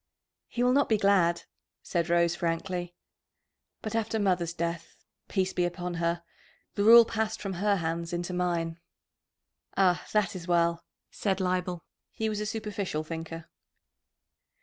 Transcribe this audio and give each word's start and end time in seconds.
"He 0.47 0.63
will 0.63 0.73
not 0.73 0.89
be 0.89 0.97
glad," 0.97 1.43
said 1.83 2.09
Rose 2.09 2.35
frankly. 2.35 2.95
"But 3.83 3.93
after 3.93 4.17
mother's 4.17 4.51
death 4.55 4.95
peace 5.27 5.53
be 5.53 5.63
upon 5.63 5.93
her 6.01 6.23
the 6.73 6.83
rule 6.83 7.05
passed 7.05 7.39
from 7.39 7.53
her 7.61 7.75
hands 7.75 8.11
into 8.11 8.33
mine." 8.33 8.79
"Ah, 9.77 10.03
that 10.11 10.35
is 10.35 10.47
well," 10.47 10.83
said 11.11 11.39
Leibel. 11.39 11.83
He 12.13 12.29
was 12.29 12.39
a 12.39 12.47
superficial 12.47 13.03
thinker. 13.03 13.45